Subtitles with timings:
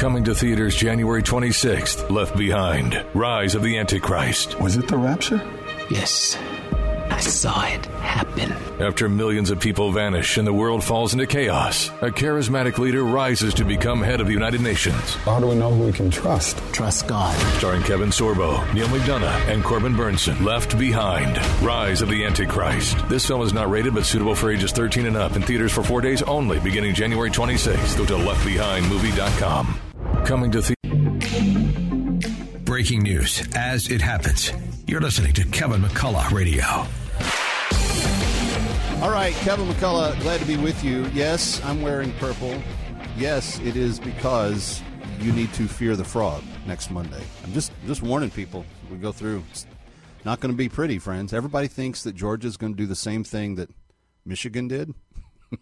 [0.00, 4.58] Coming to theaters January 26th, Left Behind Rise of the Antichrist.
[4.58, 5.46] Was it the rapture?
[5.90, 6.38] Yes.
[7.10, 8.50] I saw it happen.
[8.80, 13.52] After millions of people vanish and the world falls into chaos, a charismatic leader rises
[13.54, 15.16] to become head of the United Nations.
[15.16, 16.56] How do we know who we can trust?
[16.72, 17.36] Trust God.
[17.58, 20.42] Starring Kevin Sorbo, Neal McDonough, and Corbin Bernsen.
[20.42, 23.06] Left Behind Rise of the Antichrist.
[23.10, 25.82] This film is not rated but suitable for ages 13 and up in theaters for
[25.82, 27.98] four days only beginning January 26th.
[27.98, 29.89] Go to leftbehindmovie.com.
[30.30, 32.24] Coming to theaters.
[32.62, 34.52] Breaking news as it happens.
[34.86, 36.64] You're listening to Kevin McCullough Radio.
[39.02, 41.04] All right, Kevin McCullough, glad to be with you.
[41.12, 42.62] Yes, I'm wearing purple.
[43.16, 44.80] Yes, it is because
[45.18, 47.24] you need to fear the frog next Monday.
[47.42, 48.64] I'm just just warning people.
[48.88, 49.42] We go through.
[49.50, 49.66] It's
[50.24, 51.32] not going to be pretty, friends.
[51.32, 53.68] Everybody thinks that Georgia's going to do the same thing that
[54.24, 54.94] Michigan did.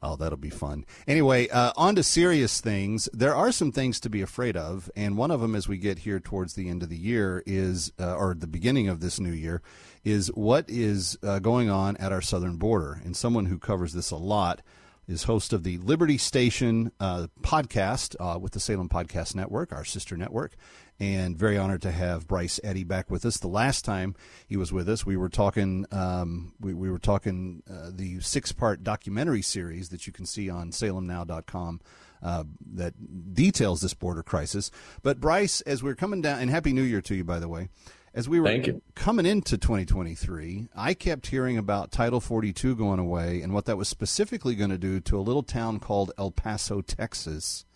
[0.00, 0.84] Oh, that'll be fun.
[1.08, 3.08] Anyway, uh, on to serious things.
[3.12, 6.00] There are some things to be afraid of, and one of them, as we get
[6.00, 9.32] here towards the end of the year, is uh, or the beginning of this new
[9.32, 9.60] year,
[10.04, 13.00] is what is uh, going on at our southern border.
[13.04, 14.62] And someone who covers this a lot
[15.08, 19.84] is host of the Liberty Station uh, podcast uh, with the Salem Podcast Network, our
[19.84, 20.54] sister network,
[21.00, 23.38] and very honored to have Bryce Eddy back with us.
[23.38, 24.14] The last time
[24.46, 28.52] he was with us, we were talking um, we, we were talking uh, the six
[28.52, 31.80] part documentary series that you can see on SalemNow.com.
[32.20, 32.42] Uh,
[32.74, 32.94] that
[33.32, 34.72] details this border crisis.
[35.04, 37.68] But Bryce, as we're coming down, and Happy New Year to you, by the way.
[38.14, 38.48] As we were
[38.94, 43.86] coming into 2023, I kept hearing about Title 42 going away and what that was
[43.86, 47.66] specifically going to do to a little town called El Paso, Texas.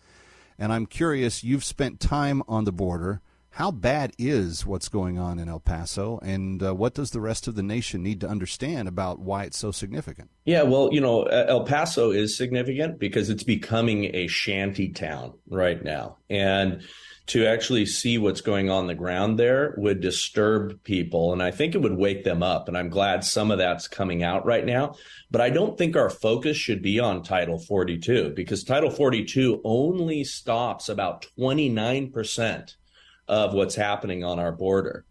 [0.57, 3.21] And I'm curious, you've spent time on the border.
[3.57, 7.47] How bad is what's going on in El Paso, and uh, what does the rest
[7.47, 10.31] of the nation need to understand about why it's so significant?
[10.43, 15.83] Yeah, well, you know, El Paso is significant because it's becoming a shanty town right
[15.83, 16.17] now.
[16.31, 16.81] And
[17.27, 21.31] to actually see what's going on the ground there would disturb people.
[21.31, 22.67] And I think it would wake them up.
[22.67, 24.95] And I'm glad some of that's coming out right now.
[25.29, 30.23] But I don't think our focus should be on Title 42 because Title 42 only
[30.23, 32.75] stops about 29%
[33.27, 35.05] of what's happening on our border.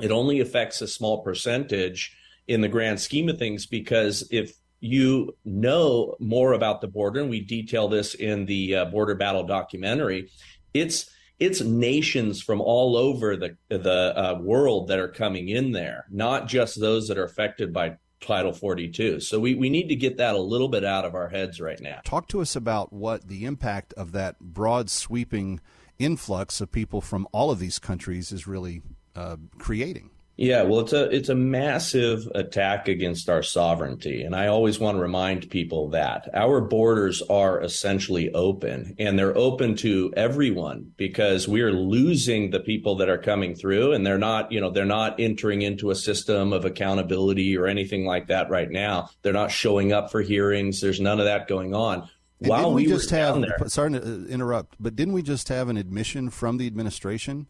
[0.00, 5.34] It only affects a small percentage in the grand scheme of things because if you
[5.44, 10.30] know more about the border, and we detail this in the uh, Border Battle documentary,
[10.74, 16.06] it's it's nations from all over the the uh, world that are coming in there,
[16.10, 19.20] not just those that are affected by Title 42.
[19.20, 21.80] So we, we need to get that a little bit out of our heads right
[21.80, 22.00] now.
[22.04, 25.60] Talk to us about what the impact of that broad sweeping
[25.98, 28.82] influx of people from all of these countries is really
[29.14, 30.10] uh, creating.
[30.38, 34.98] Yeah, well, it's a it's a massive attack against our sovereignty, and I always want
[34.98, 41.48] to remind people that our borders are essentially open, and they're open to everyone because
[41.48, 44.84] we are losing the people that are coming through, and they're not, you know, they're
[44.84, 49.08] not entering into a system of accountability or anything like that right now.
[49.22, 50.82] They're not showing up for hearings.
[50.82, 52.10] There's none of that going on.
[52.40, 55.76] And While we, we just have, sorry to interrupt, but didn't we just have an
[55.76, 57.46] admission from the administration?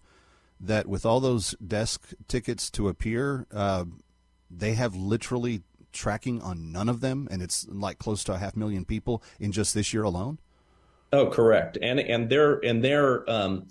[0.60, 3.84] that with all those desk tickets to appear, uh,
[4.50, 8.56] they have literally tracking on none of them, and it's like close to a half
[8.56, 10.38] million people in just this year alone.
[11.12, 13.68] Oh, correct, and and they're and they're um,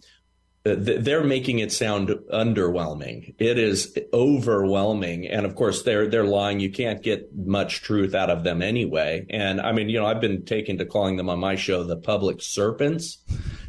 [0.65, 3.35] they're making it sound underwhelming.
[3.37, 6.59] It is overwhelming, and of course they're they're lying.
[6.59, 9.27] You can't get much truth out of them anyway.
[9.29, 11.97] And I mean, you know, I've been taken to calling them on my show the
[11.97, 13.19] public serpents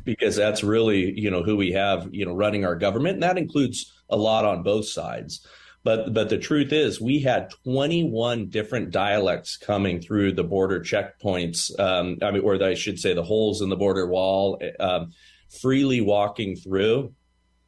[0.05, 3.37] because that's really you know who we have you know running our government, and that
[3.37, 5.47] includes a lot on both sides.
[5.85, 11.79] But but the truth is, we had 21 different dialects coming through the border checkpoints.
[11.79, 15.13] Um, I mean, or I should say, the holes in the border wall, um,
[15.61, 17.13] freely walking through.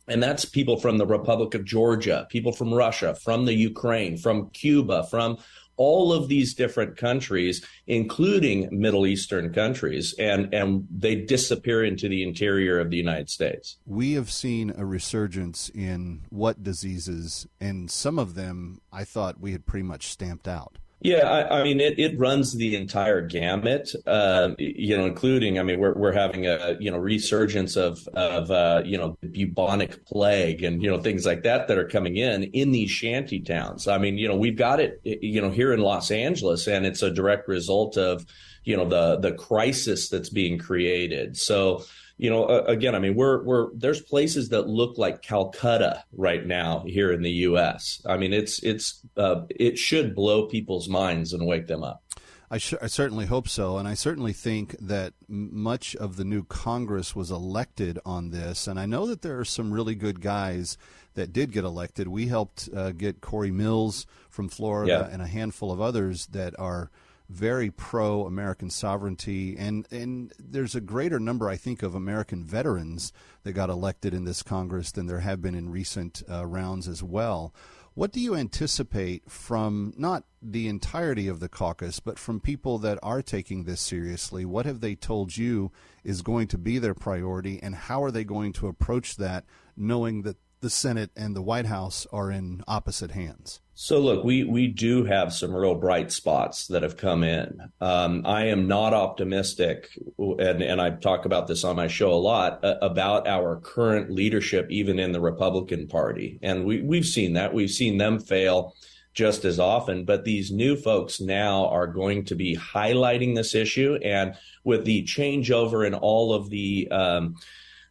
[0.07, 4.49] And that's people from the Republic of Georgia, people from Russia, from the Ukraine, from
[4.51, 5.39] Cuba, from
[5.79, 12.23] all of these different countries, including Middle Eastern countries, and, and they disappear into the
[12.23, 13.77] interior of the United States.
[13.87, 19.53] We have seen a resurgence in what diseases, and some of them I thought we
[19.53, 20.79] had pretty much stamped out.
[21.01, 25.63] Yeah, I, I, mean it, it runs the entire gamut, uh, you know, including I
[25.63, 30.65] mean we're we're having a you know resurgence of of uh, you know bubonic plague
[30.65, 33.87] and you know things like that that are coming in in these shanty towns.
[33.87, 37.03] I mean you know we've got it you know here in Los Angeles and it's
[37.03, 38.27] a direct result of
[38.65, 41.37] you know the the crisis that's being created.
[41.37, 41.85] So
[42.19, 46.45] you know, uh, again, I mean, we're we're there's places that look like Calcutta right
[46.45, 48.03] now here in the U.S.
[48.05, 52.03] I mean, it's it's uh, it should blow people's minds and wake them up.
[52.51, 56.45] I, sh- I, certainly hope so, and I certainly think that much of the new
[56.45, 58.67] Congress was elected on this.
[58.67, 60.79] And I know that there are some really good guys
[61.13, 62.09] that did get elected.
[62.09, 65.13] We helped uh, get Corey Mills from Florida yeah.
[65.13, 66.91] and a handful of others that are
[67.29, 73.13] very pro American sovereignty, and and there's a greater number, I think, of American veterans
[73.43, 77.03] that got elected in this Congress than there have been in recent uh, rounds as
[77.03, 77.55] well.
[77.95, 82.99] What do you anticipate from not the entirety of the caucus, but from people that
[83.03, 84.45] are taking this seriously?
[84.45, 85.73] What have they told you
[86.05, 89.45] is going to be their priority, and how are they going to approach that,
[89.77, 93.61] knowing that the Senate and the White House are in opposite hands?
[93.75, 97.61] So look, we we do have some real bright spots that have come in.
[97.81, 102.15] Um, I am not optimistic, and and I talk about this on my show a
[102.15, 107.35] lot uh, about our current leadership, even in the Republican Party, and we we've seen
[107.35, 107.55] that.
[107.55, 108.75] We've seen them fail
[109.15, 110.05] just as often.
[110.05, 114.35] But these new folks now are going to be highlighting this issue, and
[114.65, 117.37] with the changeover in all of the um,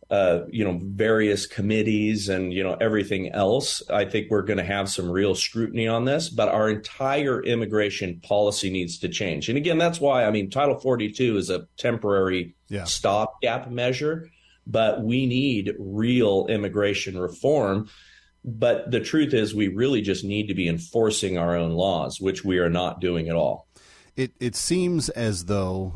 [0.10, 3.82] uh, you know, various committees and, you know, everything else.
[3.90, 8.22] I think we're going to have some real scrutiny on this, but our entire immigration
[8.22, 9.50] policy needs to change.
[9.50, 12.86] And again, that's why, I mean, Title 42 is a temporary yeah.
[12.86, 14.30] stopgap measure,
[14.66, 17.90] but we need real immigration reform.
[18.46, 22.46] But the truth is, we really just need to be enforcing our own laws, which
[22.46, 23.68] we are not doing at all.
[24.16, 25.94] It, it seems as though,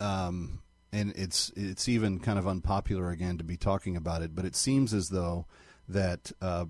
[0.00, 0.59] um,
[0.92, 4.56] and it's it's even kind of unpopular again to be talking about it, but it
[4.56, 5.46] seems as though
[5.88, 6.66] that uh,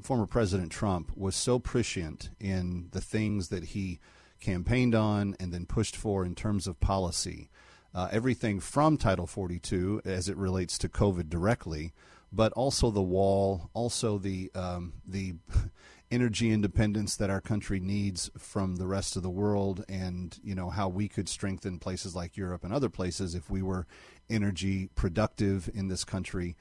[0.00, 4.00] former President Trump was so prescient in the things that he
[4.40, 7.48] campaigned on and then pushed for in terms of policy,
[7.94, 11.92] uh, everything from Title 42 as it relates to COVID directly,
[12.32, 15.34] but also the wall, also the um, the
[16.12, 20.68] energy independence that our country needs from the rest of the world and you know
[20.68, 23.86] how we could strengthen places like Europe and other places if we were
[24.28, 26.54] energy productive in this country.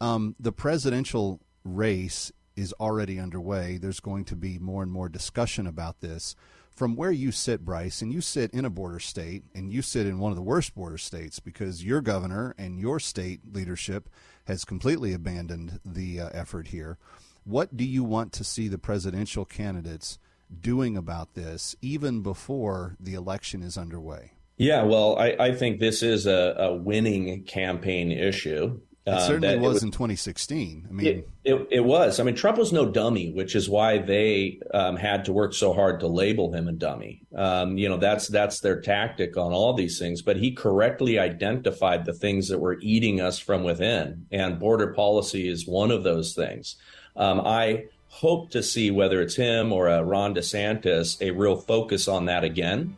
[0.00, 3.78] Um, the presidential race is already underway.
[3.78, 6.34] There's going to be more and more discussion about this.
[6.74, 10.06] From where you sit Bryce and you sit in a border state and you sit
[10.06, 14.10] in one of the worst border states because your governor and your state leadership
[14.46, 16.98] has completely abandoned the uh, effort here
[17.46, 20.18] what do you want to see the presidential candidates
[20.60, 24.32] doing about this even before the election is underway?
[24.56, 28.80] Yeah, well, I, I think this is a, a winning campaign issue.
[29.04, 30.86] It uh, certainly was, it was, in 2016.
[30.88, 32.18] I mean, it, it, it, was.
[32.18, 35.72] I mean, Trump was no dummy, which is why they um, had to work so
[35.72, 37.22] hard to label him a dummy.
[37.36, 40.22] Um, you know, that's that's their tactic on all these things.
[40.22, 45.48] But he correctly identified the things that were eating us from within, and border policy
[45.48, 46.74] is one of those things.
[47.16, 52.08] Um, I hope to see whether it's him or a Ron DeSantis a real focus
[52.08, 52.96] on that again,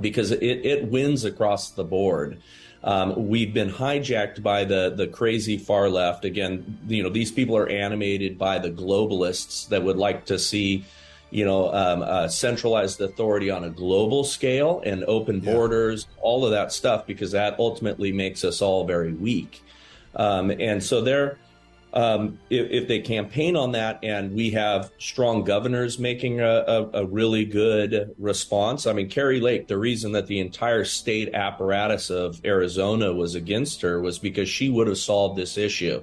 [0.00, 2.38] because it, it wins across the board.
[2.84, 6.24] Um, we've been hijacked by the the crazy far left.
[6.24, 10.84] Again, you know these people are animated by the globalists that would like to see,
[11.30, 16.22] you know, um, uh, centralized authority on a global scale and open borders, yeah.
[16.22, 19.62] all of that stuff, because that ultimately makes us all very weak.
[20.16, 21.38] Um, and so they're
[21.94, 26.90] um, if, if, they campaign on that and we have strong governors making a, a,
[27.02, 28.86] a, really good response.
[28.86, 33.82] I mean, Kari Lake, the reason that the entire state apparatus of Arizona was against
[33.82, 36.02] her was because she would have solved this issue.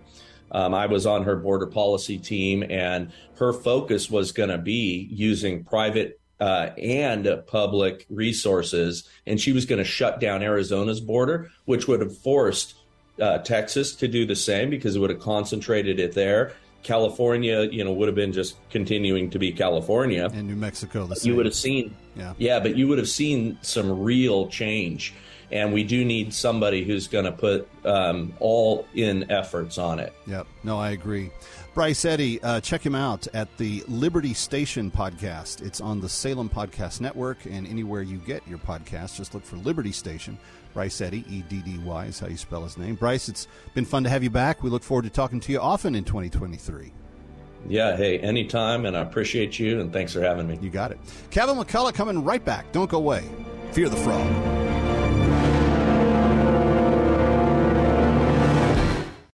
[0.51, 5.07] Um, I was on her border policy team, and her focus was going to be
[5.11, 11.51] using private uh, and public resources, and she was going to shut down Arizona's border,
[11.65, 12.75] which would have forced
[13.21, 16.53] uh, Texas to do the same because it would have concentrated it there.
[16.83, 20.29] California, you know, would have been just continuing to be California.
[20.33, 21.31] And New Mexico, the same.
[21.31, 25.13] You would have seen, yeah, yeah, but you would have seen some real change.
[25.51, 30.13] And we do need somebody who's going to put um, all in efforts on it.
[30.27, 30.45] Yep.
[30.63, 31.31] No, I agree.
[31.73, 35.65] Bryce Eddy, uh, check him out at the Liberty Station podcast.
[35.65, 39.15] It's on the Salem Podcast Network and anywhere you get your podcast.
[39.17, 40.37] Just look for Liberty Station.
[40.73, 42.95] Bryce Eddy, E D D Y is how you spell his name.
[42.95, 44.63] Bryce, it's been fun to have you back.
[44.63, 46.93] We look forward to talking to you often in 2023.
[47.67, 50.57] Yeah, hey, anytime, and I appreciate you, and thanks for having me.
[50.61, 50.99] You got it.
[51.29, 52.71] Kevin McCullough coming right back.
[52.71, 53.23] Don't go away.
[53.71, 54.58] Fear the Frog.